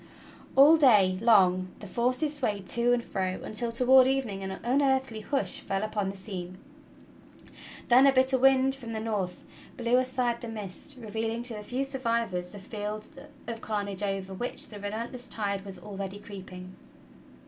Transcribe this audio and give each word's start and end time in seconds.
All 0.55 0.77
day 0.77 1.19
long 1.21 1.67
the 1.79 1.85
forces 1.85 2.35
swayed 2.35 2.65
to 2.69 2.91
and 2.91 3.03
fro, 3.03 3.39
until 3.43 3.71
toward 3.71 4.07
evening 4.07 4.41
an 4.41 4.49
unearthly 4.63 5.19
hush 5.21 5.59
fell 5.59 5.83
upon 5.83 6.09
the 6.09 6.17
scene. 6.17 6.57
Then^a 7.87 8.15
bitter 8.15 8.39
wind 8.39 8.73
from 8.73 8.93
the 8.93 8.99
north 8.99 9.45
blew 9.77 9.97
aside 9.97 10.41
the 10.41 10.47
mist, 10.47 10.97
revealing 10.99 11.43
to 11.43 11.53
the 11.53 11.63
few 11.63 11.83
survivors 11.83 12.49
the 12.49 12.57
field 12.57 13.07
of 13.45 13.61
carnage 13.61 14.01
over 14.01 14.33
which 14.33 14.69
the 14.69 14.79
relentless 14.79 15.27
tide 15.29 15.63
was 15.63 15.77
already 15.77 16.17
creeping. 16.17 16.75